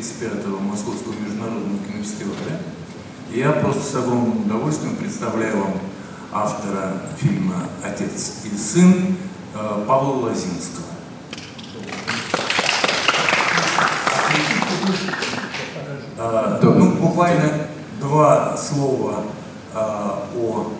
35-го 0.00 0.58
Московского 0.60 1.12
международного 1.12 1.78
кинофестиваля. 1.86 2.60
Я 3.32 3.52
просто 3.52 3.82
с 3.82 3.94
огромным 3.94 4.46
удовольствием 4.46 4.96
представляю 4.96 5.58
вам 5.58 5.74
автора 6.32 7.02
фильма 7.18 7.68
«Отец 7.84 8.38
и 8.44 8.56
сын» 8.56 9.16
Павла 9.86 10.28
Лозинского. 10.28 10.86
Ну, 16.62 16.92
буквально 16.92 17.66
два 18.00 18.56
слова 18.56 19.24
о 19.74 20.72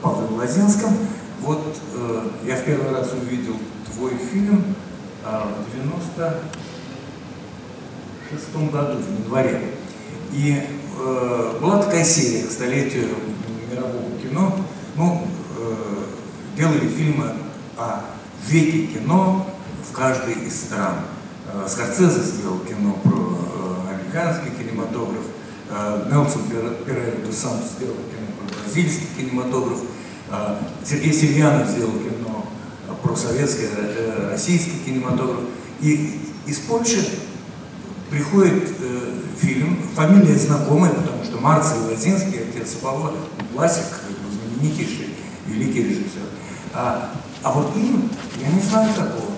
Павле 0.00 0.36
Лозинском. 0.36 0.96
Вот 1.40 1.76
я 2.44 2.56
в 2.56 2.64
первый 2.64 2.92
раз 2.94 3.12
увидел 3.12 3.56
твой 3.92 4.12
фильм 4.16 4.74
в 5.22 5.78
96 8.30 8.70
году, 8.70 8.98
в 8.98 9.24
январе. 9.24 9.60
И 10.32 10.60
э, 10.98 11.58
была 11.60 11.82
такая 11.82 12.04
серия 12.04 12.46
к 12.46 12.50
столетию 12.50 13.08
мирового 13.70 14.18
кино. 14.22 14.54
Ну, 14.96 15.26
э, 15.58 16.04
делали 16.56 16.88
фильмы 16.88 17.32
о 17.78 18.02
веке 18.46 18.86
кино 18.86 19.46
в 19.88 19.92
каждой 19.92 20.34
из 20.34 20.60
стран. 20.60 20.96
Э, 21.52 21.66
Скорцезе 21.66 22.20
сделал 22.20 22.58
кино 22.60 22.98
про 23.02 23.16
э, 23.16 23.94
американский 23.94 24.50
кинематограф, 24.50 25.24
э, 25.70 26.08
Нелсон 26.10 26.42
Перейра 26.84 27.32
сам 27.32 27.58
сделал 27.62 27.94
кино 27.94 28.26
про 28.38 28.62
бразильский 28.62 29.06
кинематограф, 29.16 29.78
э, 30.30 30.56
Сергей 30.84 31.14
Сильянов 31.14 31.68
сделал 31.68 31.92
кино 31.92 32.44
про 33.02 33.16
советский, 33.16 33.68
э, 33.74 34.28
российский 34.32 34.78
кинематограф. 34.84 35.44
И 35.80 36.20
из 36.46 36.58
Польши 36.58 37.06
приходит 38.10 38.68
э, 38.80 39.12
фильм, 39.40 39.78
фамилия 39.94 40.36
знакомая, 40.36 40.90
потому 40.90 41.24
что 41.24 41.38
Марций 41.38 41.78
Лозинский, 41.88 42.40
отец 42.40 42.74
Павла, 42.82 43.12
классик, 43.54 43.84
знаменитейший, 44.30 45.14
великий 45.46 45.82
режиссер. 45.82 46.22
А, 46.74 47.10
а 47.42 47.52
вот 47.52 47.74
им, 47.76 48.10
я 48.40 48.50
не 48.50 48.60
знаю 48.60 48.92
такого. 48.94 49.32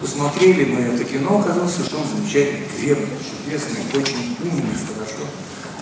Посмотрели 0.00 0.64
мы 0.64 0.80
это 0.80 1.04
кино, 1.04 1.38
оказалось, 1.38 1.78
он 1.78 2.18
замечательный, 2.18 2.66
крепкий, 2.76 3.06
чудесный, 3.44 3.80
очень 3.94 4.36
умный, 4.42 4.74
хорошо 4.94 5.24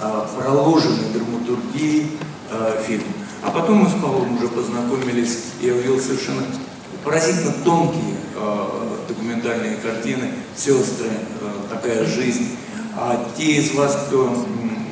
а, 0.01 0.29
проложенный 0.37 1.11
драматургией 1.13 2.19
а, 2.51 2.83
фильм. 2.87 3.05
А 3.43 3.51
потом 3.51 3.79
мы 3.79 3.89
с 3.89 3.95
Павлом 3.95 4.37
уже 4.37 4.49
познакомились, 4.49 5.39
и 5.63 5.67
я 5.67 5.75
увидел 5.75 5.99
совершенно 5.99 6.43
поразительно 7.03 7.53
тонкие 7.65 8.15
э, 8.37 8.67
документальные 9.31 9.77
картины, 9.77 10.33
сестры, 10.57 11.09
э, 11.09 11.51
такая 11.71 12.05
жизнь. 12.05 12.57
А 12.97 13.31
те 13.37 13.57
из 13.57 13.73
вас, 13.75 14.07
кто 14.07 14.47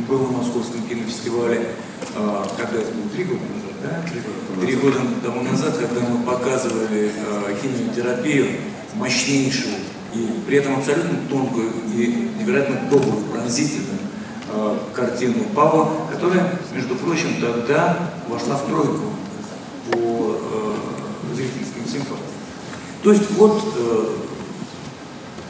был 0.08 0.18
на 0.18 0.38
Московском 0.38 0.82
кинофестивале, 0.88 1.74
э, 2.14 2.44
когда 2.56 2.78
это 2.78 2.92
было, 2.92 3.08
три 3.14 3.24
года 3.24 3.40
назад, 3.40 3.74
да? 3.82 4.64
Три 4.64 4.76
года 4.76 4.98
тому 5.24 5.42
назад, 5.42 5.76
когда 5.76 6.00
мы 6.00 6.24
показывали 6.24 7.10
э, 7.14 7.56
химиотерапию, 7.60 8.46
мощнейшую 8.94 9.74
и 10.14 10.26
при 10.46 10.58
этом 10.58 10.78
абсолютно 10.78 11.18
тонкую 11.28 11.70
и 11.94 12.30
невероятно 12.40 12.88
добрую, 12.88 13.24
пронзительную 13.24 13.98
э, 14.50 14.78
картину 14.94 15.44
Павла, 15.54 15.90
которая, 16.10 16.58
между 16.72 16.94
прочим, 16.94 17.40
тогда 17.40 18.10
вошла 18.28 18.56
в 18.56 18.66
тройку 18.66 19.12
по 19.90 20.36
э, 20.40 21.34
зрительским 21.34 21.86
симфониям. 21.86 22.28
То 23.02 23.12
есть 23.12 23.30
вот 23.32 23.62
э, 23.76 24.06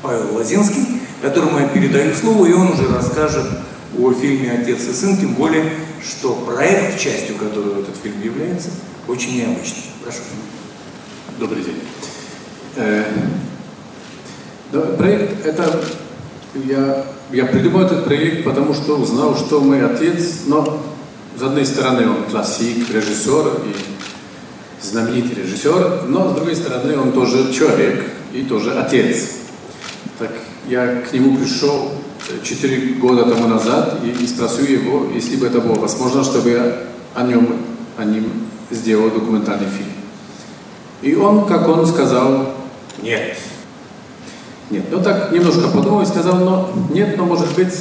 Павел 0.02 0.36
Лозинский, 0.36 1.00
которому 1.22 1.58
я 1.58 1.68
передаю 1.68 2.14
слово, 2.14 2.46
и 2.46 2.52
он 2.52 2.72
уже 2.72 2.86
расскажет 2.88 3.46
о 3.98 4.12
фильме 4.12 4.52
«Отец 4.52 4.86
и 4.88 4.92
сын», 4.92 5.16
тем 5.16 5.34
более, 5.34 5.72
что 6.06 6.34
проект, 6.34 6.98
частью 6.98 7.36
которого 7.36 7.80
этот 7.80 7.96
фильм 7.96 8.22
является, 8.22 8.70
очень 9.06 9.36
необычный. 9.36 9.84
Прошу. 10.02 10.18
Добрый 11.38 11.62
день. 11.62 11.80
Э, 12.76 13.04
проект 14.96 15.44
это 15.46 15.82
я, 16.54 17.04
я 17.32 17.44
придумал 17.46 17.82
этот 17.82 18.04
проект, 18.04 18.44
потому 18.44 18.74
что 18.74 18.96
узнал, 18.96 19.36
что 19.36 19.60
мой 19.60 19.84
отец, 19.84 20.42
но 20.46 20.82
с 21.38 21.42
одной 21.42 21.66
стороны 21.66 22.08
он 22.08 22.24
классик, 22.24 22.90
режиссер 22.90 23.62
и 23.64 24.84
знаменитый 24.84 25.42
режиссер, 25.42 26.04
но 26.08 26.30
с 26.30 26.34
другой 26.34 26.56
стороны 26.56 26.98
он 26.98 27.12
тоже 27.12 27.52
человек 27.52 28.04
и 28.32 28.42
тоже 28.42 28.72
отец. 28.78 29.37
Я 30.68 31.00
к 31.00 31.14
нему 31.14 31.38
пришел 31.38 31.92
четыре 32.42 32.94
года 32.94 33.24
тому 33.24 33.48
назад 33.48 34.00
и, 34.04 34.10
и 34.10 34.26
спросил 34.26 34.66
его, 34.66 35.06
если 35.14 35.36
бы 35.36 35.46
это 35.46 35.60
было 35.60 35.76
возможно, 35.76 36.22
чтобы 36.22 36.50
я 36.50 36.76
о 37.14 37.22
нем, 37.22 37.56
о 37.96 38.04
нем 38.04 38.24
сделал 38.70 39.10
документальный 39.10 39.66
фильм. 39.66 39.88
И 41.00 41.14
он, 41.14 41.46
как 41.46 41.66
он 41.68 41.86
сказал, 41.86 42.54
нет. 43.00 43.38
Нет. 44.68 44.84
Ну 44.90 45.02
так 45.02 45.32
немножко 45.32 45.68
подумал 45.68 46.02
и 46.02 46.06
сказал, 46.06 46.36
но 46.36 46.70
нет, 46.92 47.16
но 47.16 47.24
может 47.24 47.54
быть, 47.54 47.74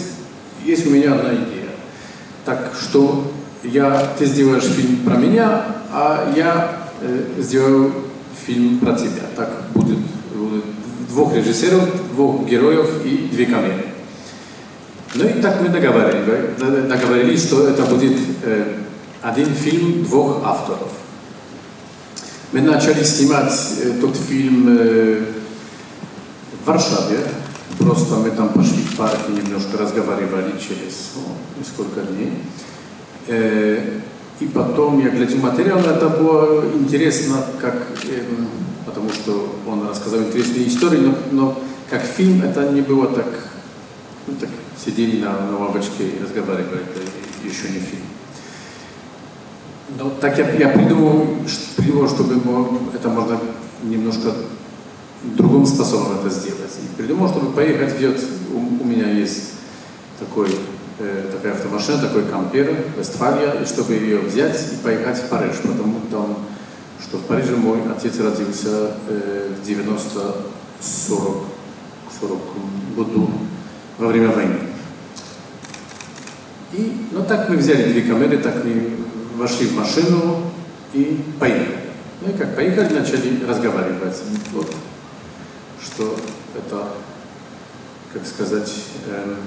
есть 0.63 0.87
у 0.87 0.91
меня 0.91 1.15
одна 1.15 1.33
идея. 1.33 1.71
Так 2.45 2.71
что 2.79 3.29
я, 3.63 4.13
ты 4.17 4.25
сделаешь 4.25 4.63
фильм 4.63 5.03
про 5.03 5.15
меня, 5.17 5.65
а 5.91 6.31
я 6.37 6.87
э, 7.01 7.33
сделаю 7.39 7.91
фильм 8.45 8.79
про 8.79 8.93
тебя. 8.93 9.23
Так 9.35 9.49
будет, 9.73 9.99
будет 10.33 10.63
двух 11.07 11.33
режиссеров, 11.33 12.13
двух 12.13 12.45
героев 12.45 13.05
и 13.05 13.29
две 13.31 13.45
камеры. 13.45 13.85
Ну 15.15 15.25
и 15.25 15.41
так 15.41 15.61
мы 15.61 15.69
договорились, 15.69 16.57
договорились 16.87 17.43
что 17.43 17.67
это 17.67 17.83
будет 17.83 18.17
один 19.21 19.47
фильм 19.53 20.03
двух 20.03 20.43
авторов. 20.43 20.91
Мы 22.53 22.61
начали 22.61 23.03
снимать 23.03 23.53
э, 23.83 23.99
тот 23.99 24.15
фильм 24.15 24.67
э, 24.69 25.21
в 26.63 26.65
Варшаве. 26.67 27.19
Просто 27.77 28.15
мы 28.15 28.31
там 28.31 28.49
пошли 28.49 28.83
в 28.83 28.95
парк 28.95 29.19
и 29.27 29.31
немножко 29.33 29.77
разговаривали 29.77 30.53
через 30.57 31.11
ну, 31.15 31.23
несколько 31.57 32.01
дней. 32.09 32.31
Э, 33.27 33.99
и 34.39 34.45
потом 34.45 35.03
я 35.03 35.09
глядел 35.09 35.39
материал, 35.39 35.79
это 35.79 36.07
было 36.07 36.63
интересно, 36.73 37.43
как, 37.59 37.75
э, 38.05 38.23
потому 38.87 39.09
что 39.11 39.55
он 39.67 39.87
рассказал 39.87 40.21
интересные 40.21 40.67
истории, 40.67 40.99
но, 40.99 41.13
но 41.31 41.61
как 41.89 42.01
фильм 42.01 42.41
это 42.41 42.71
не 42.71 42.81
было 42.81 43.07
так, 43.07 43.27
ну, 44.25 44.33
так 44.39 44.49
сидели 44.83 45.21
на, 45.21 45.39
на 45.51 45.59
лавочке 45.59 46.07
и 46.07 46.23
разговаривали, 46.23 46.81
это 46.81 47.01
еще 47.43 47.69
не 47.69 47.79
фильм. 47.79 48.03
Но 49.99 50.09
так 50.09 50.37
я, 50.37 50.49
я 50.53 50.69
придумал, 50.69 51.27
придумал, 51.75 52.09
чтобы 52.09 52.41
это 52.93 53.09
можно 53.09 53.39
немножко 53.83 54.33
другим 55.23 55.65
способом 55.65 56.19
это 56.19 56.29
сделать. 56.29 56.71
И 56.83 56.95
придумал, 56.97 57.29
чтобы 57.29 57.51
поехать 57.51 57.93
в 57.93 58.55
у, 58.55 58.83
у 58.83 58.85
меня 58.85 59.09
есть 59.11 59.53
такой, 60.19 60.49
э, 60.99 61.29
такая 61.31 61.53
автомашина, 61.53 61.99
такой 61.99 62.23
кампер, 62.23 62.75
Вестфалия, 62.97 63.61
и 63.61 63.65
чтобы 63.65 63.93
ее 63.93 64.19
взять 64.19 64.73
и 64.73 64.83
поехать 64.83 65.17
в 65.17 65.29
Париж, 65.29 65.55
потому 65.63 66.01
там, 66.11 66.37
что 67.01 67.17
в 67.17 67.25
Париже 67.25 67.55
мой 67.55 67.79
отец 67.91 68.19
родился 68.19 68.91
э, 69.07 69.53
в 69.61 69.67
90-40 69.67 71.43
году 72.95 73.29
во 73.97 74.07
время 74.07 74.29
войны. 74.29 74.59
И, 76.73 77.07
ну 77.11 77.23
так 77.23 77.49
мы 77.49 77.57
взяли 77.57 77.91
две 77.91 78.01
камеры, 78.01 78.37
так 78.39 78.63
мы 78.63 78.97
вошли 79.35 79.67
в 79.67 79.75
машину 79.75 80.51
и 80.93 81.23
поехали. 81.39 81.77
Ну 82.21 82.31
и 82.33 82.37
как 82.37 82.55
поехали, 82.55 82.99
начали 82.99 83.45
разговаривать. 83.45 84.17
Вот, 84.51 84.73
что 85.81 86.17
это, 86.55 86.89
как 88.11 88.25
сказать, 88.25 88.73
эм, 89.07 89.37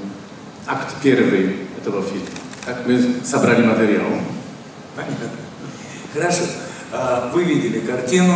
акт 0.67 0.94
первый 1.03 1.56
этого 1.79 2.03
фильма. 2.03 2.26
Как 2.64 2.87
мы 2.87 3.17
собрали 3.25 3.64
материал. 3.64 4.06
Понятно. 4.94 5.29
Хорошо. 6.14 6.44
А, 6.92 7.31
вы 7.32 7.44
видели 7.44 7.81
картину. 7.81 8.34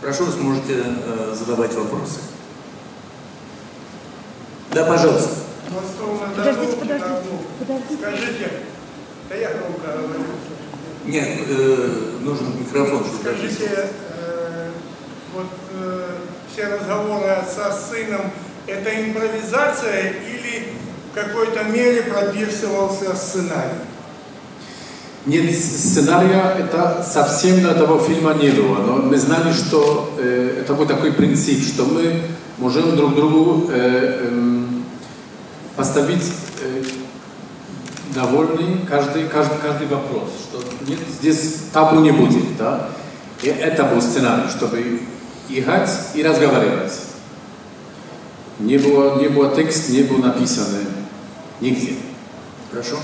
Прошу, 0.00 0.24
вы 0.24 0.32
сможете 0.32 0.82
э, 0.82 1.34
задавать 1.38 1.72
вопросы. 1.74 2.20
Да, 4.72 4.84
пожалуйста. 4.84 5.30
Подождите, 6.36 6.76
подождите, 6.76 7.20
подождите. 7.58 7.96
Скажите, 8.00 8.50
да 9.28 9.34
я 9.36 9.50
громко 9.50 9.98
говорю. 9.98 10.24
Нет, 11.04 11.28
э, 11.48 12.18
нужен 12.20 12.58
микрофон. 12.58 13.04
Скажите, 13.20 13.90
э, 14.16 14.70
вот 15.34 15.46
э, 15.74 16.08
все 16.50 16.66
разговоры 16.66 17.28
отца 17.28 17.70
с 17.70 17.90
сыном, 17.90 18.32
это 18.66 19.04
импровизация 19.04 20.14
или 20.26 20.72
в 21.10 21.14
какой-то 21.14 21.64
мере 21.64 22.02
прописывался 22.02 23.14
сценарий? 23.14 23.78
Нет 25.26 25.54
сценария, 25.54 26.56
это 26.58 27.06
совсем 27.06 27.62
на 27.62 27.74
того 27.74 27.98
фильма 27.98 28.32
не 28.34 28.50
было. 28.50 28.78
Но 28.78 28.96
мы 28.96 29.18
знали, 29.18 29.52
что 29.52 30.14
э, 30.18 30.62
это 30.62 30.72
был 30.72 30.86
такой 30.86 31.12
принцип, 31.12 31.62
что 31.62 31.84
мы 31.84 32.22
можем 32.56 32.96
друг 32.96 33.14
другу 33.14 33.70
э, 33.70 34.28
э, 34.30 34.64
поставить 35.76 36.32
э, 36.62 36.82
довольный 38.14 38.86
каждый, 38.88 39.28
каждый, 39.28 39.58
каждый 39.58 39.88
вопрос. 39.88 40.30
Что 40.48 40.62
нет, 40.88 41.00
здесь 41.20 41.64
табу 41.72 42.00
не 42.00 42.12
будет. 42.12 42.56
Да? 42.56 42.88
И 43.42 43.48
это 43.48 43.84
был 43.84 44.00
сценарий, 44.00 44.48
чтобы 44.48 45.00
играть 45.50 45.90
и 46.14 46.22
разговаривать. 46.22 46.92
Не 48.58 48.78
было, 48.78 49.18
не 49.18 49.28
было 49.28 49.54
текст, 49.54 49.90
не 49.90 50.02
был 50.02 50.18
написан 50.18 50.66
нигде. 51.60 51.96
Хорошо? 52.70 52.96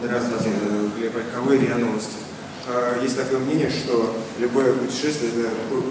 Здравствуйте, 0.00 0.50
Глеб 0.96 1.12
Ольховой, 1.16 1.58
РИА 1.58 1.76
Новости. 1.78 2.12
А, 2.68 3.02
Есть 3.02 3.16
такое 3.16 3.40
мнение, 3.40 3.68
что 3.68 4.14
любое 4.38 4.72
путешествие– 4.74 5.30
это 5.32 5.48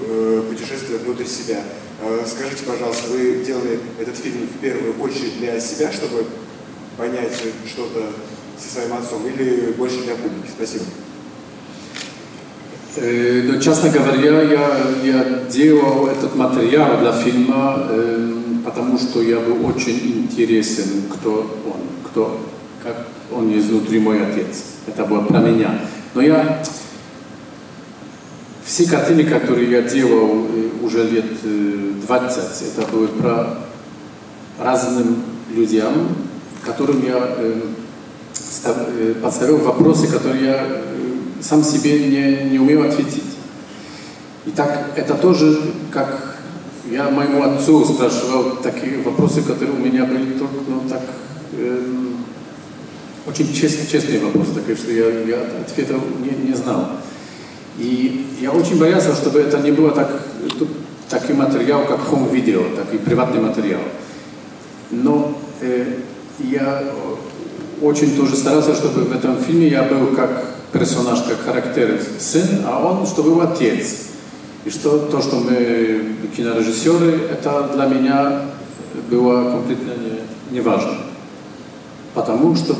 э, 0.07 0.43
путешествие 0.49 0.99
внутрь 0.99 1.25
себя. 1.25 1.59
А, 2.01 2.23
Скажите, 2.25 2.63
пожалуйста, 2.65 3.09
вы 3.09 3.43
делали 3.45 3.79
этот 3.99 4.15
фильм 4.15 4.47
в 4.47 4.59
первую 4.61 4.97
очередь 5.01 5.37
для 5.39 5.59
себя, 5.59 5.91
чтобы 5.91 6.25
понять 6.97 7.33
что-то 7.67 8.11
со 8.57 8.73
своим 8.75 8.93
отцом, 8.93 9.27
или 9.27 9.73
больше 9.73 10.01
для 10.03 10.15
публики? 10.15 10.51
Спасибо. 10.55 10.85
Э, 12.95 13.41
Ну, 13.43 13.59
честно 13.59 13.89
говоря, 13.89 14.41
я, 14.41 14.81
я 15.03 15.23
делал 15.49 16.07
этот 16.07 16.33
материал 16.35 16.99
для 16.99 17.11
фильма, 17.11 17.87
э, 17.89 18.33
потому 18.63 18.97
что 18.97 19.21
я 19.21 19.39
был 19.41 19.65
очень 19.65 20.23
интересен, 20.23 21.03
кто 21.13 21.41
он, 21.65 22.09
кто, 22.09 22.39
как 22.81 23.07
он 23.31 23.57
изнутри 23.57 23.99
мой 23.99 24.25
отец. 24.25 24.63
Это 24.87 25.05
было 25.05 25.21
про 25.21 25.39
меня. 25.39 25.79
Но 26.13 26.21
я 26.21 26.63
все 28.65 28.85
картины, 28.89 29.23
которые 29.23 29.69
я 29.71 29.81
делал 29.81 30.45
э, 30.49 30.69
уже 30.83 31.03
лет 31.09 31.25
э, 31.43 31.93
20, 32.05 32.37
это 32.77 32.87
было 32.91 33.07
про 33.07 33.57
разным 34.59 35.23
людям, 35.53 35.93
которым 36.65 37.03
я 37.05 37.17
э, 37.37 37.61
ста- 38.33 38.87
э, 38.97 39.13
поставил 39.21 39.57
вопросы, 39.57 40.07
которые 40.07 40.43
я 40.45 40.65
э, 40.67 40.87
сам 41.41 41.63
себе 41.63 41.99
не, 42.07 42.49
не 42.49 42.59
умел 42.59 42.83
ответить. 42.83 43.23
И 44.45 44.51
так 44.51 44.91
это 44.95 45.13
тоже, 45.15 45.59
как 45.91 46.37
я 46.89 47.09
моему 47.09 47.43
отцу 47.43 47.85
спрашивал 47.85 48.57
такие 48.57 49.01
вопросы, 49.01 49.41
которые 49.41 49.75
у 49.77 49.79
меня 49.79 50.05
были 50.05 50.33
только, 50.33 50.55
ну, 50.67 50.81
так, 50.89 51.01
эм, 51.57 52.06
очень 53.27 53.53
чест- 53.53 53.91
честные 53.91 54.19
вопросы, 54.19 54.53
такие, 54.53 54.77
что 54.77 54.91
я, 54.91 55.09
я 55.09 55.41
ответов 55.61 56.01
не, 56.21 56.49
не 56.49 56.53
знал. 56.55 56.87
И 57.77 58.25
я 58.41 58.51
очень 58.51 58.79
боялся, 58.79 59.13
чтобы 59.13 59.39
это 59.39 59.59
не 59.59 59.71
было 59.71 59.91
так, 59.91 60.23
такой 61.09 61.35
материал, 61.35 61.85
как 61.85 61.99
хом-видео, 61.99 62.75
такой 62.75 62.99
приватный 62.99 63.41
материал. 63.41 63.81
Но 64.89 65.37
э, 65.61 65.97
я 66.39 66.83
очень 67.81 68.15
тоже 68.15 68.35
старался, 68.35 68.73
чтобы 68.73 69.01
в 69.01 69.11
этом 69.11 69.37
фильме 69.37 69.67
я 69.67 69.83
был 69.83 70.15
как 70.15 70.45
персонаж, 70.71 71.21
как 71.23 71.39
характер 71.41 72.01
сын, 72.19 72.63
а 72.65 72.79
он, 72.83 73.05
чтобы 73.05 73.31
был 73.31 73.41
отец. 73.41 74.07
И 74.65 74.69
что 74.69 74.99
то, 74.99 75.21
что 75.21 75.35
мы 75.37 76.15
кинорежиссеры, 76.35 77.27
это 77.31 77.69
для 77.73 77.85
меня 77.85 78.41
было 79.09 79.51
компletно 79.51 79.91
не, 79.91 80.55
не 80.55 80.61
важно. 80.61 81.06
Потому 82.17 82.55
что 82.55 82.75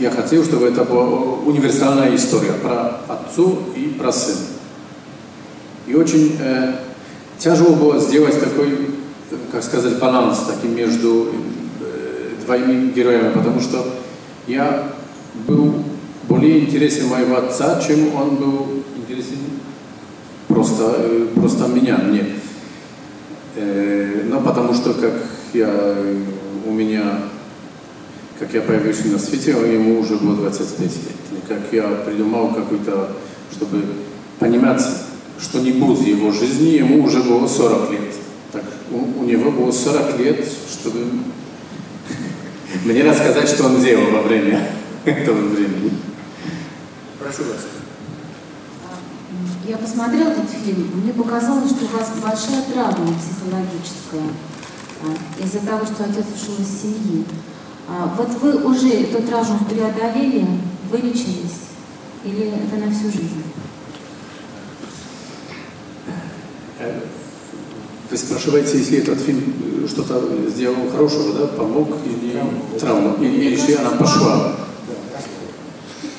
я 0.00 0.10
хотел, 0.10 0.42
чтобы 0.42 0.68
это 0.68 0.82
была 0.82 1.04
универсальная 1.04 2.16
история 2.16 2.54
про 2.54 3.02
отцу 3.06 3.58
и 3.76 3.88
про 3.88 4.10
сына. 4.10 4.46
И 5.86 5.94
очень 5.94 6.38
э, 6.40 6.72
тяжело 7.36 7.76
было 7.76 7.98
сделать 8.00 8.40
такой, 8.40 8.88
как 9.52 9.62
сказать, 9.62 9.98
баланс 9.98 10.38
таким 10.48 10.74
между 10.74 11.28
э, 11.82 12.30
двоими 12.46 12.90
героями, 12.90 13.30
потому 13.34 13.60
что 13.60 13.84
я 14.46 14.90
был 15.46 15.84
более 16.26 16.60
интересен 16.60 17.08
моего 17.08 17.36
отца, 17.36 17.82
чем 17.86 18.14
он 18.14 18.36
был 18.36 18.68
интересен 18.96 19.36
просто, 20.46 20.94
э, 20.96 21.26
просто 21.34 21.68
меня, 21.68 21.98
мне. 21.98 22.24
Э, 23.54 24.22
но 24.30 24.40
потому 24.40 24.72
что 24.72 24.94
как 24.94 25.12
я, 25.52 25.94
у 26.66 26.72
меня, 26.72 27.18
как 28.38 28.54
я 28.54 28.60
появился 28.62 29.08
на 29.08 29.18
свете, 29.18 29.50
ему 29.50 30.00
уже 30.00 30.16
было 30.16 30.36
25 30.36 30.80
лет. 30.80 30.92
И 31.32 31.48
как 31.48 31.58
я 31.72 31.82
придумал 32.04 32.54
какой-то, 32.54 33.16
чтобы 33.50 33.84
понимать 34.38 34.82
что-нибудь 35.40 35.98
в 35.98 36.06
его 36.06 36.30
жизни, 36.30 36.76
ему 36.76 37.04
уже 37.04 37.22
было 37.22 37.48
40 37.48 37.90
лет. 37.90 38.14
Так, 38.52 38.62
у, 38.90 39.20
у 39.20 39.24
него 39.24 39.50
было 39.50 39.72
40 39.72 40.18
лет, 40.20 40.46
чтобы 40.70 41.04
мне 42.84 43.02
рассказать, 43.02 43.48
что 43.48 43.64
он 43.66 43.82
делал 43.82 44.10
во 44.12 44.22
время 44.22 44.68
этого 45.04 45.48
времени. 45.48 45.92
Прошу 47.18 47.44
вас. 47.44 47.66
Я 49.66 49.76
посмотрела 49.76 50.30
этот 50.30 50.48
фильм, 50.48 50.90
мне 51.02 51.12
показалось, 51.12 51.70
что 51.70 51.84
у 51.84 51.88
вас 51.88 52.10
большая 52.22 52.62
травма 52.72 53.12
психологическая 53.18 54.32
а, 55.02 55.44
из-за 55.44 55.58
того, 55.58 55.84
что 55.84 56.04
отец 56.04 56.24
ушел 56.34 56.54
из 56.58 56.80
семьи. 56.80 57.24
А, 57.90 58.14
Вот 58.18 58.28
вы 58.42 58.70
уже 58.70 58.88
эту 58.90 59.22
травму 59.22 59.60
преодолели, 59.64 60.44
вылечились, 60.92 61.68
или 62.22 62.48
это 62.48 62.84
на 62.84 62.92
всю 62.92 63.04
жизнь? 63.04 63.42
Э, 66.80 67.00
Вы 68.10 68.16
спрашиваете, 68.16 68.76
если 68.76 68.98
этот 68.98 69.18
фильм 69.20 69.54
э, 69.84 69.88
что-то 69.88 70.22
сделал 70.48 70.90
хорошего, 70.94 71.32
да, 71.32 71.46
помог 71.46 71.88
или 72.04 72.38
травму, 72.78 73.16
или, 73.22 73.36
или 73.36 73.50
если 73.52 73.72
она 73.76 73.90
пошла. 73.92 74.52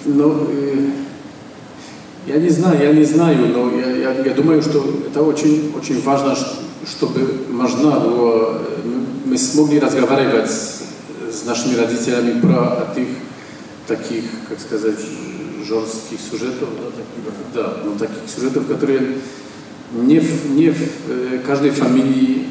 Но 0.05 0.47
э, 0.49 0.89
я 2.25 2.37
не 2.37 2.49
знаю, 2.49 2.81
я 2.81 2.93
не 2.93 3.03
знаю, 3.03 3.47
но 3.47 3.79
я, 3.79 3.91
я, 3.95 4.25
я 4.25 4.33
думаю, 4.33 4.63
что 4.63 4.83
это 5.05 5.21
очень, 5.21 5.71
очень 5.77 6.01
важно, 6.01 6.35
чтобы 6.83 7.45
можно 7.51 7.99
было, 7.99 8.59
э, 8.59 9.03
мы 9.25 9.37
смогли 9.37 9.79
разговаривать 9.79 10.49
с, 11.31 11.41
с 11.41 11.45
нашими 11.45 11.75
родителями 11.75 12.39
про 12.41 12.87
этих 12.91 13.07
таких, 13.87 14.23
как 14.47 14.59
сказать, 14.59 14.99
жестких 15.67 16.19
сюжетов, 16.19 16.69
да, 16.79 16.91
таких, 16.91 17.53
да, 17.53 17.77
ну, 17.83 17.97
таких 17.97 18.29
сюжетов, 18.33 18.67
которые 18.67 19.17
не 19.93 20.19
в, 20.19 20.51
не 20.51 20.69
в 20.69 20.81
э, 21.09 21.39
каждой 21.45 21.71
фамилии 21.71 22.49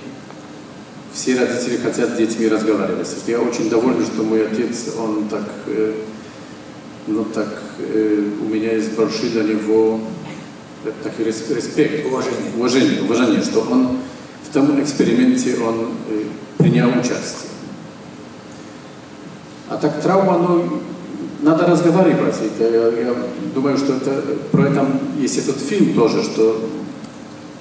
все 1.12 1.38
родители 1.38 1.78
хотят 1.78 2.10
с 2.10 2.16
детьми 2.16 2.48
разговаривать. 2.48 3.08
Я 3.26 3.40
очень 3.40 3.70
доволен, 3.70 4.04
что 4.04 4.22
мой 4.22 4.46
отец, 4.46 4.94
он 4.98 5.28
так, 5.28 5.48
э, 5.66 5.94
ну 7.06 7.24
так, 7.24 7.62
э, 7.78 8.24
у 8.42 8.48
меня 8.48 8.72
есть 8.74 8.92
большой 8.92 9.30
для 9.30 9.42
него 9.44 10.00
э, 10.84 10.92
такой 11.02 11.26
рес- 11.26 11.50
респект, 11.50 12.06
Уважение. 12.06 12.52
уважение, 12.56 13.02
уважение, 13.02 13.42
что 13.42 13.60
он 13.60 13.98
в 14.48 14.52
том 14.52 14.80
эксперименте 14.82 15.56
он 15.58 15.92
э, 16.10 16.24
принял 16.58 16.88
участие. 16.90 17.47
Так 19.80 20.02
травма, 20.02 20.38
ну, 20.38 20.80
надо 21.42 21.66
разговаривать. 21.66 22.34
Это, 22.42 22.64
я, 22.64 23.08
я 23.08 23.14
думаю, 23.54 23.78
что 23.78 23.94
это, 23.94 24.22
про 24.50 24.68
это 24.68 24.86
есть 25.18 25.38
этот 25.38 25.58
фильм 25.58 25.94
тоже, 25.94 26.22
что 26.22 26.60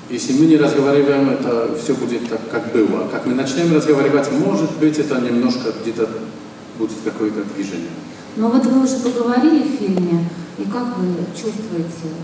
если 0.09 0.33
мы 0.33 0.45
не 0.45 0.57
разговариваем, 0.57 1.29
это 1.29 1.77
все 1.81 1.93
будет 1.93 2.27
так, 2.29 2.39
как 2.49 2.71
было. 2.71 3.05
А 3.05 3.09
Как 3.11 3.25
мы 3.25 3.33
начнем 3.35 3.73
разговаривать, 3.75 4.31
может 4.31 4.71
быть, 4.79 4.97
это 4.97 5.19
немножко 5.19 5.73
где-то 5.81 6.09
будет 6.79 6.97
какое-то 7.03 7.43
движение. 7.55 7.89
Но 8.35 8.49
вот 8.49 8.65
вы 8.65 8.83
уже 8.83 8.97
поговорили 8.97 9.63
в 9.63 9.79
фильме, 9.79 10.29
и 10.57 10.63
как 10.63 10.97
вы 10.97 11.07
чувствуете? 11.35 12.15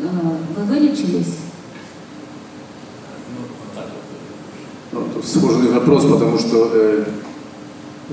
Э, 0.00 0.08
Вы 0.56 0.64
вылечились? 0.64 1.36
Ну, 4.92 5.00
это 5.06 5.26
сложный 5.26 5.70
вопрос, 5.72 6.04
потому 6.04 6.38
что 6.38 6.70
э, 6.74 7.04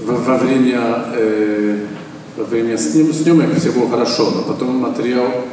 во, 0.05 0.15
во 0.15 0.37
время, 0.37 1.05
э, 1.15 1.85
во 2.37 2.45
время 2.45 2.77
сним, 2.77 3.13
съемок 3.13 3.57
все 3.57 3.71
было 3.71 3.89
хорошо, 3.89 4.31
но 4.31 4.43
потом 4.43 4.77
материал 4.77 5.45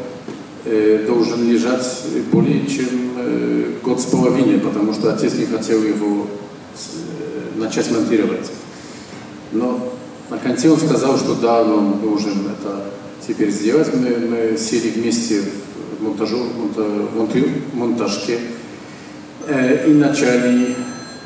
э, 0.64 1.04
должен 1.06 1.48
лежать 1.50 1.84
более 2.32 2.66
чем 2.66 2.88
э, 3.18 3.72
год 3.82 4.00
с 4.00 4.04
половиной, 4.04 4.58
потому 4.60 4.92
что 4.92 5.12
отец 5.12 5.34
не 5.34 5.46
хотел 5.46 5.82
его 5.82 6.26
э, 6.26 7.58
начать 7.58 7.90
монтировать. 7.90 8.50
Но 9.52 9.92
на 10.30 10.38
конце 10.38 10.68
он 10.68 10.78
сказал, 10.78 11.18
что 11.18 11.34
да, 11.34 11.64
мы 11.64 11.80
можем 11.80 12.48
это 12.48 12.84
теперь 13.26 13.50
сделать. 13.50 13.88
Мы, 13.94 14.16
мы 14.28 14.58
сели 14.58 14.90
вместе 14.90 15.42
в 15.98 16.02
монтажу, 16.02 16.38
монта- 16.38 17.58
монтажке 17.72 18.38
э, 19.46 19.88
и 19.88 19.94
начали 19.94 20.76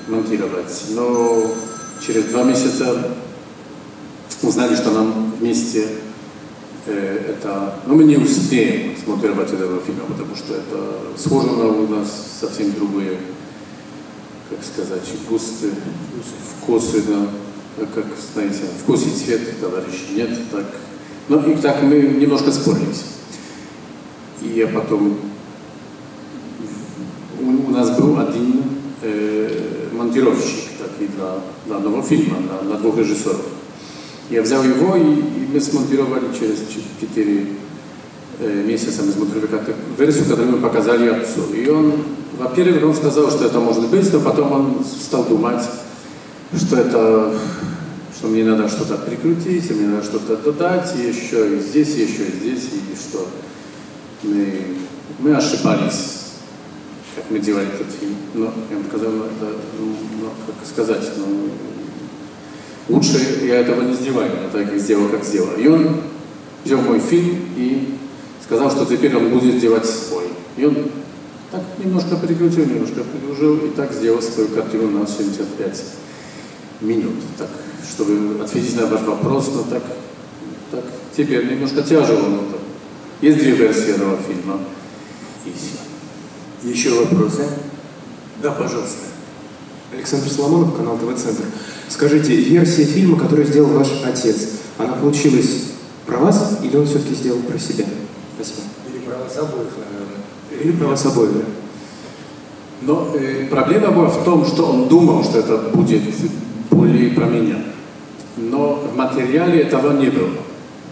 монтировать. 0.09 0.85
Но 0.91 1.51
через 2.05 2.25
два 2.27 2.45
месяца 2.45 3.17
узнали, 4.43 4.75
что 4.75 4.91
нам 4.91 5.33
вместе 5.39 5.87
э, 6.87 7.35
это, 7.37 7.75
ну, 7.87 7.95
мы 7.95 8.05
не 8.05 8.17
успеем 8.17 8.97
смонтировать 9.03 9.53
этого 9.53 9.81
фильма, 9.83 10.05
потому 10.09 10.35
что 10.35 10.55
это 10.55 11.19
сложно 11.19 11.67
у 11.67 11.87
нас 11.89 12.39
совсем 12.41 12.73
другие, 12.73 13.19
как 14.49 14.59
сказать, 14.65 15.09
густы, 15.29 15.71
вкусы, 16.63 17.03
да, 17.03 17.87
как, 17.95 18.07
знаете, 18.33 18.61
вкус 18.83 19.07
и 19.07 19.11
цвет 19.11 19.61
товарищи 19.61 20.15
нет, 20.15 20.31
так. 20.51 20.67
Ну, 21.29 21.49
и 21.49 21.55
так 21.57 21.83
мы 21.83 22.01
немножко 22.01 22.51
спорились. 22.51 23.05
И 24.43 24.49
я 24.49 24.67
потом, 24.67 25.17
у, 27.41 27.69
у 27.69 27.71
нас 27.71 27.91
был 27.97 28.19
один 28.19 28.63
э, 29.03 29.89
монтировщик 29.93 30.70
для, 31.67 31.79
нового 31.79 32.03
фильма, 32.03 32.39
для, 32.39 32.69
для 32.69 32.77
двух 32.77 32.99
режиссеров. 32.99 33.45
Я 34.31 34.43
взял 34.43 34.63
его, 34.63 34.97
и, 34.97 35.01
и 35.01 35.49
мы 35.53 35.61
смонтировали 35.61 36.27
через 36.39 36.59
4 37.01 37.47
э, 38.39 38.65
месяца, 38.65 39.03
мы 39.03 39.13
смонтировали 39.13 39.75
версию, 39.99 40.25
которую 40.25 40.53
мы 40.53 40.59
показали 40.59 41.09
отцу. 41.09 41.53
И 41.53 41.69
он, 41.69 41.95
во-первых, 42.39 42.85
он 42.85 42.95
сказал, 42.95 43.31
что 43.31 43.47
это 43.47 43.59
может 43.59 43.89
быть, 43.91 44.13
но 44.13 44.21
потом 44.21 44.53
он 44.53 44.85
стал 44.85 45.25
думать, 45.25 45.65
что 46.57 46.77
это, 46.77 47.35
что 48.17 48.29
мне 48.29 48.45
надо 48.45 48.69
что-то 48.69 48.97
прикрутить, 48.99 49.71
мне 49.71 49.89
надо 49.89 50.05
что-то 50.05 50.37
додать, 50.37 50.95
и 50.97 51.09
еще 51.09 51.57
и 51.57 51.61
здесь, 51.61 51.97
и 51.97 52.03
еще 52.03 52.25
и 52.25 52.33
здесь, 52.33 52.69
и 52.73 52.97
что 52.97 53.27
мы, 54.23 54.77
мы 55.19 55.35
ошибались, 55.35 56.30
как 57.21 57.31
мы 57.31 57.39
делали 57.39 57.69
этот 57.69 57.93
фильм. 57.93 58.17
Но 58.35 58.53
я 58.71 58.79
бы 58.79 58.89
сказал, 58.89 59.11
это, 59.11 59.57
ну, 59.79 59.95
ну, 60.21 60.29
как 60.47 60.67
сказать, 60.67 61.11
ну, 61.19 61.51
лучше 62.89 63.19
я 63.45 63.57
этого 63.57 63.83
не 63.83 63.95
сделаю, 63.95 64.31
я 64.43 64.49
так 64.49 64.73
и 64.73 64.79
сделал, 64.79 65.09
как 65.09 65.25
сделал. 65.25 65.55
И 65.57 65.67
он 65.67 66.01
взял 66.65 66.81
мой 66.81 66.99
фильм 66.99 67.41
и 67.57 67.95
сказал, 68.43 68.71
что 68.71 68.87
теперь 68.87 69.15
он 69.17 69.29
будет 69.31 69.61
делать 69.61 69.85
свой. 69.85 70.25
И 70.57 70.65
он 70.65 70.77
так 71.51 71.63
немножко 71.79 72.17
прикрутил, 72.17 72.65
немножко 72.65 73.03
прикрутил, 73.05 73.67
и 73.67 73.71
так 73.71 73.93
сделал 73.93 74.23
свою 74.23 74.49
картину 74.49 74.91
на 74.91 75.07
75 75.07 75.85
минут. 76.81 77.17
Так, 77.37 77.49
чтобы 77.87 78.43
ответить 78.43 78.77
на 78.77 78.87
ваш 78.87 79.03
вопрос, 79.03 79.51
но 79.55 79.63
так, 79.65 79.83
так 80.71 80.85
теперь 81.15 81.51
немножко 81.51 81.83
тяжело, 81.83 82.29
но 82.29 82.39
так. 82.51 82.61
Есть 83.21 83.39
две 83.39 83.53
версии 83.53 83.91
этого 83.91 84.17
фильма. 84.17 84.61
И 85.45 85.51
все. 85.51 85.90
Еще 86.63 86.91
вопросы? 86.91 87.45
Да, 88.43 88.53
пожалуйста. 88.53 89.07
Александр 89.93 90.29
Соломонов, 90.29 90.77
канал 90.77 90.99
ТВ-центр. 90.99 91.45
Скажите, 91.89 92.35
версия 92.37 92.85
фильма, 92.85 93.19
которую 93.19 93.47
сделал 93.47 93.71
ваш 93.71 93.89
отец, 94.05 94.49
она 94.79 94.95
получилась 94.95 95.65
про 96.07 96.19
вас 96.19 96.59
или 96.63 96.77
он 96.77 96.87
все-таки 96.87 97.15
сделал 97.15 97.41
про 97.41 97.59
себя? 97.59 97.87
Спасибо. 98.37 98.61
Или 98.89 98.99
про 99.05 99.17
вас 99.19 99.37
обоих, 99.37 99.71
наверное. 99.77 100.63
Или 100.63 100.73
про 100.73 100.87
вас 100.89 101.07
обоих, 101.07 101.33
да? 101.33 101.45
Но 102.83 103.15
э, 103.15 103.47
проблема 103.51 103.91
была 103.91 104.09
в 104.09 104.25
том, 104.25 104.47
что 104.47 104.67
он 104.67 104.89
думал, 104.89 105.23
что 105.23 105.41
это 105.41 105.57
будет 105.75 106.03
более 106.71 107.11
про 107.11 107.27
меня. 107.27 107.57
Но 108.37 108.83
в 108.93 108.97
материале 108.97 109.63
этого 109.63 109.99
не 110.01 110.09
было. 110.09 110.31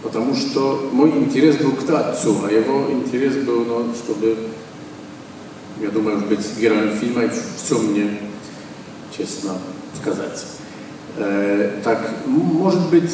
Потому 0.02 0.34
что 0.34 0.90
мой 0.92 1.10
интерес 1.10 1.56
был 1.56 1.72
к 1.72 1.90
отцу, 1.90 2.36
а 2.46 2.50
его 2.50 2.90
интерес 2.90 3.36
был, 3.44 3.64
ну, 3.64 3.86
чтобы, 3.94 4.36
я 5.80 5.90
думаю, 5.90 6.18
быть 6.20 6.46
героем 6.58 6.96
фильма 6.98 7.24
и 7.24 7.30
все 7.30 7.78
мне, 7.78 8.18
честно 9.16 9.58
сказать. 10.00 10.44
Э, 11.16 11.80
так, 11.84 12.26
может 12.26 12.90
быть, 12.90 13.12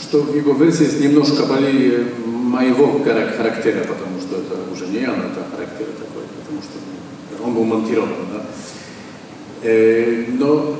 что 0.00 0.22
в 0.22 0.34
его 0.36 0.52
версии 0.52 0.84
есть 0.84 1.00
немножко 1.00 1.44
более 1.44 2.06
моего 2.26 3.02
характера, 3.02 3.84
потому 3.84 4.20
что 4.20 4.36
это 4.36 4.72
уже 4.72 4.86
не 4.86 5.00
я, 5.00 5.08
но 5.08 5.24
это 5.24 5.44
характер 5.50 5.86
такой, 5.98 6.22
потому 6.40 6.62
что 6.62 7.44
он 7.44 7.54
был 7.54 7.64
монтирован, 7.64 8.10
да. 8.32 8.42
Э, 9.62 10.24
но 10.28 10.76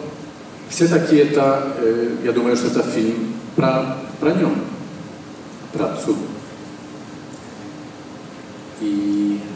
все-таки 0.69 1.17
это, 1.17 1.75
э, 1.79 2.17
я 2.25 2.33
думаю, 2.33 2.57
что 2.57 2.69
это 2.69 2.83
фильм 2.83 3.35
про, 3.57 3.97
про 4.21 4.33
нем, 4.33 4.55
про 5.73 5.87
отцу. 5.87 6.17
И 8.81 9.41
ну, 9.43 9.48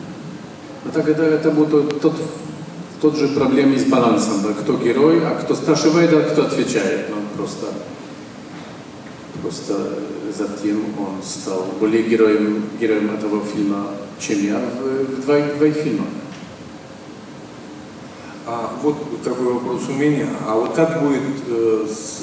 так 0.90 1.08
это, 1.08 1.22
это 1.22 1.50
был 1.50 1.66
тот, 1.66 2.14
тот, 3.00 3.16
же 3.16 3.28
проблем 3.28 3.78
с 3.78 3.84
балансом, 3.84 4.42
да, 4.42 4.52
кто 4.52 4.76
герой, 4.76 5.24
а 5.24 5.36
кто 5.36 5.54
спрашивает, 5.54 6.12
а 6.12 6.22
кто 6.22 6.46
отвечает. 6.46 7.08
Ну, 7.10 7.16
просто, 7.36 7.66
просто 9.40 9.98
затем 10.36 10.82
он 10.98 11.22
стал 11.22 11.66
более 11.78 12.02
героем, 12.02 12.64
героем 12.80 13.14
этого 13.14 13.44
фильма, 13.44 13.88
чем 14.18 14.44
я 14.44 14.58
в, 14.58 15.16
в 15.16 15.24
двоих, 15.24 15.56
двоих 15.56 15.74
фильмах. 15.76 16.08
А 18.44 18.76
вот 18.82 19.22
такой 19.22 19.52
вопрос 19.52 19.82
у 19.88 19.92
меня. 19.92 20.26
А 20.48 20.56
вот 20.56 20.74
как 20.74 21.00
будет 21.00 21.22
э, 21.46 21.86
с 21.88 22.22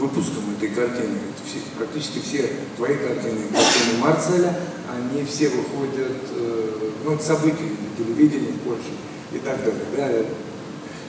выпуском 0.00 0.42
этой 0.56 0.70
картины? 0.70 1.18
Все, 1.46 1.58
практически 1.78 2.18
все 2.18 2.50
твои 2.76 2.96
картины, 2.96 3.42
картины 3.52 4.00
Марцеля, 4.00 4.58
они 4.90 5.24
все 5.24 5.50
выходят, 5.50 6.16
э, 6.34 6.81
ну, 7.04 7.18
события 7.18 7.68
телевидения 7.96 8.52
в 8.52 8.60
Польше 8.60 8.92
и 9.32 9.38
так 9.38 9.58
далее. 9.96 10.24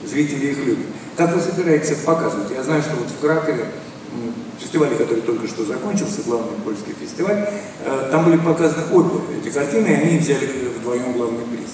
Да? 0.02 0.08
Зрители 0.08 0.46
их 0.46 0.58
любят. 0.58 0.86
Как 1.16 1.34
вы 1.34 1.40
собираетесь 1.40 1.98
показывать? 1.98 2.50
Я 2.50 2.62
знаю, 2.62 2.82
что 2.82 2.96
вот 2.96 3.08
в 3.08 3.20
Кракове, 3.20 3.66
фестивале, 4.58 4.96
который 4.96 5.20
только 5.20 5.46
что 5.46 5.64
закончился, 5.64 6.22
главный 6.26 6.58
польский 6.64 6.94
фестиваль, 7.00 7.48
э, 7.84 8.08
там 8.10 8.24
были 8.24 8.38
показаны 8.38 8.82
обе 8.92 9.20
эти 9.40 9.52
картины, 9.52 9.86
и 9.86 9.92
они 9.92 10.18
взяли 10.18 10.46
вдвоем 10.78 11.12
главный 11.12 11.44
приз. 11.44 11.70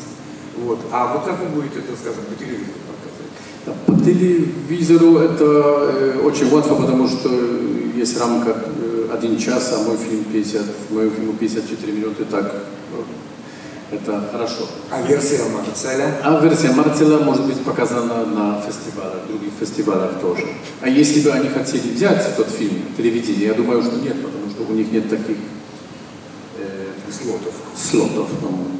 Вот. 0.65 0.81
А 0.93 1.15
вот 1.15 1.25
как 1.25 1.41
вы 1.41 1.47
будете 1.47 1.79
это, 1.79 1.97
скажем, 1.99 2.25
по 2.25 2.35
телевизору 2.35 2.79
показывать? 2.87 3.87
По 3.87 4.05
телевизору 4.05 5.19
это 5.19 5.45
э, 5.45 6.21
очень 6.23 6.47
легко, 6.47 6.75
потому 6.75 7.09
что 7.09 7.31
есть 7.97 8.19
рамка 8.19 8.57
э, 8.81 9.09
один 9.13 9.39
час, 9.39 9.73
а 9.75 9.83
мой 9.85 9.97
фильм 9.97 10.25
50, 10.25 10.63
мой 10.91 11.11
фильм 11.11 11.37
54 11.37 11.93
минуты, 11.93 12.25
так 12.25 12.55
э, 12.55 13.03
это 13.93 14.29
хорошо. 14.31 14.69
А 14.91 15.03
версия 15.03 15.43
Марцеля? 15.49 16.19
А 16.23 16.41
версия 16.41 16.71
Марцеля 16.73 17.19
может 17.19 17.47
быть 17.47 17.61
показана 17.65 18.25
на 18.27 18.61
фестивалях, 18.61 19.27
других 19.29 19.53
фестивалях 19.59 20.21
тоже. 20.21 20.47
А 20.81 20.89
если 20.89 21.21
бы 21.21 21.31
они 21.31 21.49
хотели 21.49 21.93
взять 21.93 22.27
этот 22.27 22.49
фильм, 22.49 22.83
телевидение, 22.97 23.49
я 23.49 23.55
думаю, 23.55 23.83
что 23.83 23.97
нет, 23.97 24.23
потому 24.23 24.51
что 24.51 24.63
у 24.63 24.75
них 24.75 24.91
нет 24.93 25.09
таких 25.09 25.37
э, 26.59 26.87
слотов. 27.11 27.55
слотов 27.77 28.29
ну, 28.43 28.71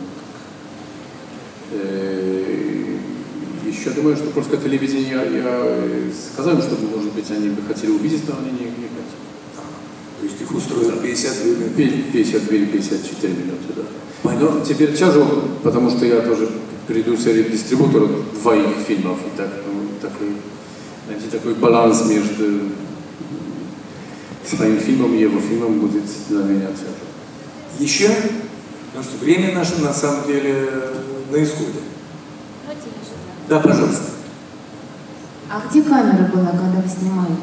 еще 3.81 3.91
думаю, 3.91 4.17
что 4.17 4.27
польское 4.27 4.61
телевидение, 4.61 5.11
я, 5.11 5.25
я 5.25 6.13
сказал 6.13 6.55
им, 6.55 6.63
что, 6.63 6.77
может 6.95 7.13
быть, 7.13 7.31
они 7.31 7.49
бы 7.49 7.63
хотели 7.63 7.91
увидеть, 7.91 8.29
но 8.29 8.37
они 8.39 8.51
не, 8.51 8.67
не 8.67 8.89
хотели. 8.89 9.30
Их 10.41 10.55
устроят 10.55 11.03
52 11.03 11.51
минуты? 11.55 11.71
52 12.13 12.57
или 12.57 12.65
54 12.67 13.35
минуты, 13.35 13.65
да. 13.77 13.83
Но 14.33 14.65
теперь 14.65 14.97
тяжело, 14.97 15.45
потому 15.63 15.91
что 15.91 16.07
я 16.07 16.21
тоже 16.23 16.49
продюсер 16.87 17.37
и 17.37 17.51
дистрибутор 17.51 18.09
двоих 18.41 18.77
фильмов, 18.87 19.19
и 19.27 19.37
так, 19.37 19.51
ну, 19.67 19.89
такой, 20.01 20.29
найти 21.09 21.29
такой 21.29 21.55
баланс 21.55 22.07
между 22.07 22.71
своим 24.45 24.79
фильмом 24.79 25.15
и 25.15 25.21
его 25.21 25.41
фильмом 25.41 25.79
будет 25.79 26.05
для 26.29 26.39
меня 26.39 26.69
тяжело. 26.69 26.95
Еще? 27.79 28.09
Потому 28.87 29.05
что 29.05 29.25
время 29.25 29.55
наше 29.55 29.81
на 29.81 29.93
самом 29.93 30.27
деле 30.27 30.69
на 31.31 31.43
исходе. 31.43 31.81
Да, 33.49 33.61
пожалуйста. 33.61 34.05
А 35.51 35.63
где 35.69 35.83
камера 35.83 36.31
была, 36.33 36.51
когда 36.51 36.81
вы 36.81 36.89
снимали? 36.89 37.37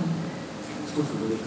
Сколько 0.91 1.13
было 1.15 1.37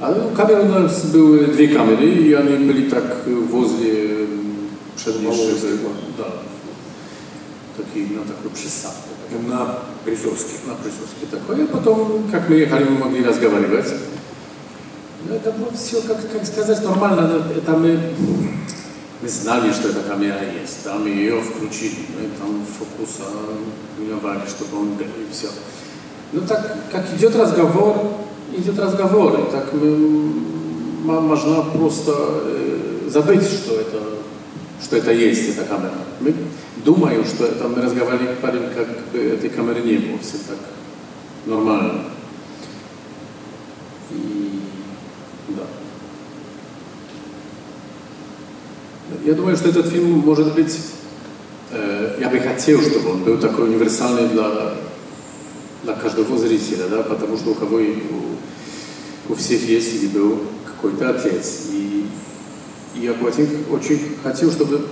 А 0.00 0.14
ну, 0.14 0.30
камеры 0.36 0.62
у 0.62 0.68
нас 0.68 1.04
были 1.04 1.52
две 1.52 1.68
камеры, 1.68 2.06
и 2.06 2.32
они 2.32 2.66
были 2.66 2.88
так 2.88 3.26
возле 3.26 4.26
przedniejszych, 4.96 5.80
да, 6.18 6.32
такие, 7.76 8.06
на 8.16 8.24
такой 8.24 8.50
приставке. 8.50 9.08
На 9.48 9.78
Присовске. 10.04 10.54
На 10.66 10.74
Присовске 10.74 11.26
такой. 11.30 11.64
И 11.64 11.66
потом, 11.66 12.28
как 12.32 12.48
мы 12.48 12.56
ехали, 12.56 12.84
мы 12.84 12.98
могли 12.98 13.24
разговаривать. 13.24 13.92
Ну, 15.28 15.34
это 15.34 15.52
было 15.52 15.70
все, 15.72 16.00
как, 16.02 16.16
как 16.32 16.46
сказать, 16.46 16.82
нормально. 16.82 17.42
Это 17.56 17.72
мы 17.72 17.98
мы 19.20 19.28
знали, 19.28 19.72
что 19.72 19.88
эта 19.88 20.00
камера 20.08 20.38
есть, 20.62 20.84
да, 20.84 20.94
мы 20.94 21.08
ее 21.08 21.40
включили, 21.40 22.06
мы 22.16 22.28
там 22.38 22.64
фокус 22.64 23.18
миновали, 23.98 24.42
чтобы 24.48 24.80
он 24.80 24.94
был, 24.94 25.06
и 25.06 25.32
все. 25.32 25.48
Ну 26.32 26.42
так, 26.42 26.76
как 26.92 27.04
идет 27.16 27.34
разговор, 27.34 27.96
идет 28.56 28.78
разговор, 28.78 29.40
и 29.40 29.50
так 29.50 29.72
мы, 29.72 31.20
можно 31.20 31.62
просто 31.62 32.12
э, 32.16 33.08
забыть, 33.08 33.42
что 33.42 33.74
это, 33.74 34.00
что 34.82 34.96
это 34.96 35.12
есть, 35.12 35.56
эта 35.56 35.64
камера. 35.64 35.92
Мы 36.20 36.34
думаем, 36.84 37.24
что 37.24 37.46
это 37.46 37.68
мы 37.68 37.82
разговаривали, 37.82 38.36
как 38.74 38.86
бы 39.12 39.18
этой 39.18 39.50
камеры 39.50 39.80
не 39.80 39.96
было, 39.96 40.18
все 40.18 40.38
так 40.48 40.58
нормально. 41.46 42.04
И 44.10 44.60
да. 45.48 45.62
Я 49.24 49.34
думаю, 49.34 49.56
что 49.56 49.68
этот 49.68 49.86
фильм 49.88 50.18
может 50.18 50.54
быть, 50.54 50.78
э, 51.70 52.18
я 52.20 52.28
бы 52.28 52.38
хотел, 52.38 52.80
чтобы 52.82 53.10
он 53.10 53.24
был 53.24 53.38
такой 53.38 53.68
универсальный 53.68 54.28
для, 54.28 54.74
для 55.84 55.94
каждого 55.94 56.36
зрителя, 56.38 56.88
да, 56.88 57.02
потому 57.02 57.36
что 57.36 57.50
у 57.50 57.54
кого 57.54 57.78
и 57.80 57.94
у, 59.28 59.34
всех 59.34 59.62
есть 59.62 59.94
или 59.94 60.08
был 60.08 60.40
какой-то 60.64 61.10
отец. 61.10 61.66
И, 61.72 62.06
я 62.94 63.14
бы 63.14 63.28
очень, 63.28 63.64
очень 63.70 64.16
хотел, 64.22 64.50
чтобы, 64.50 64.86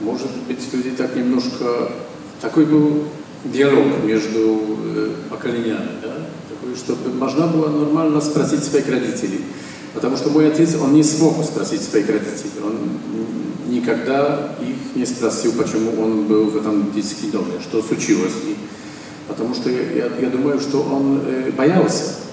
может 0.00 0.30
быть, 0.48 0.60
люди 0.72 0.90
так 0.90 1.14
немножко, 1.14 1.90
такой 2.40 2.64
был 2.64 3.04
диалог 3.44 4.04
между 4.04 4.60
э, 4.94 5.10
поколениями, 5.28 5.90
да, 6.02 6.28
такой, 6.48 6.74
чтобы 6.76 7.12
можно 7.14 7.46
было 7.46 7.68
нормально 7.68 8.20
спросить 8.20 8.64
своих 8.64 8.88
родителей. 8.88 9.42
Потому 9.94 10.16
что 10.16 10.30
мой 10.30 10.50
отец, 10.50 10.74
он 10.74 10.92
не 10.92 11.02
смог 11.02 11.42
спросить 11.44 11.82
своих 11.82 12.06
родителей. 12.08 12.50
Он 12.62 12.76
никогда 13.72 14.54
их 14.60 14.94
не 14.94 15.06
спросил, 15.06 15.52
почему 15.52 16.02
он 16.02 16.26
был 16.26 16.50
в 16.50 16.56
этом 16.56 16.92
детском 16.92 17.30
доме, 17.30 17.60
что 17.62 17.82
случилось. 17.82 18.34
И 18.44 18.56
потому 19.26 19.54
что 19.54 19.70
я, 19.70 20.10
я 20.20 20.30
думаю, 20.30 20.60
что 20.60 20.82
он 20.82 21.22
э, 21.24 21.50
боялся. 21.50 22.25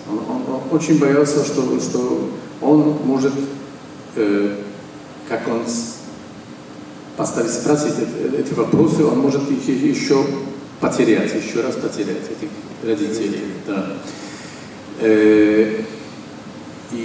Очень 0.72 1.00
боялся, 1.00 1.44
что, 1.44 1.80
что 1.80 2.30
он 2.62 2.98
может, 3.06 3.34
э, 4.16 4.56
как 5.30 5.48
он 5.48 5.62
поставить, 7.18 7.52
спросить 7.52 7.94
эти, 8.00 8.42
эти 8.42 8.54
вопросы, 8.54 9.04
он 9.06 9.20
может 9.20 9.50
их 9.52 9.68
еще 9.68 10.26
потерять, 10.80 11.34
еще 11.34 11.62
раз 11.62 11.76
потерять 11.76 12.24
этих 12.30 12.50
родителей. 12.84 13.44
Да. 13.68 13.98
Э, 15.00 15.82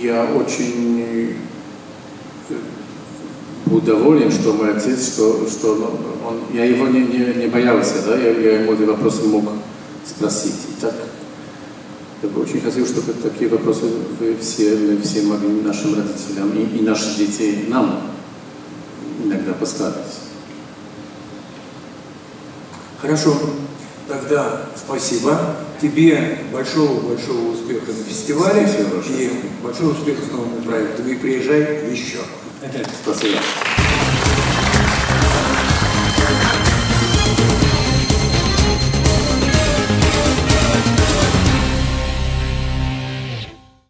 я 0.02 0.24
очень 0.24 1.36
был 3.68 3.80
доволен, 3.80 4.30
что 4.30 4.52
мой 4.52 4.74
отец, 4.74 5.14
что, 5.14 5.46
что 5.48 5.74
он, 6.26 6.56
я 6.56 6.64
его 6.64 6.86
не, 6.86 7.00
не, 7.00 7.34
не 7.34 7.46
боялся, 7.46 8.02
да, 8.06 8.16
я, 8.16 8.30
я 8.30 8.60
ему 8.60 8.72
эти 8.72 8.82
вопросы 8.82 9.24
мог 9.24 9.44
спросить. 10.06 10.54
И 10.68 10.80
так, 10.80 10.94
я 12.22 12.28
бы 12.28 12.42
очень 12.42 12.60
хотел, 12.60 12.84
чтобы 12.84 13.12
такие 13.12 13.48
вопросы 13.48 13.86
вы 14.18 14.36
все, 14.40 14.76
мы 14.76 15.00
все 15.00 15.22
могли 15.22 15.60
нашим 15.62 15.94
родителям 15.94 16.50
и, 16.52 16.78
и 16.78 16.82
нашим 16.82 17.14
детей 17.16 17.66
нам 17.68 18.12
иногда 19.22 19.52
поставить. 19.52 19.96
Хорошо. 23.00 23.36
Тогда 24.08 24.62
спасибо. 24.74 25.56
Тебе 25.80 26.38
большого-большого 26.50 27.52
успеха 27.52 27.92
на 27.92 28.02
фестивале 28.04 28.66
Спасибо 28.66 29.20
и 29.20 29.62
большого 29.62 29.90
успеха 29.90 30.22
с 30.22 30.32
новым 30.32 30.62
проектом. 30.62 31.06
И 31.06 31.14
приезжай 31.14 31.90
еще. 31.92 32.18
Спасибо. 33.02 33.38